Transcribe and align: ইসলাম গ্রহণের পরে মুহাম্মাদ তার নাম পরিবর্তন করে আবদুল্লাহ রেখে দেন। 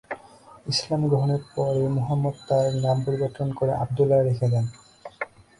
ইসলাম 0.67 1.01
গ্রহণের 1.07 1.41
পরে 1.55 1.83
মুহাম্মাদ 1.97 2.35
তার 2.47 2.67
নাম 2.75 2.97
পরিবর্তন 3.05 3.47
করে 3.57 3.71
আবদুল্লাহ 3.73 4.19
রেখে 4.21 4.47
দেন। 4.53 4.65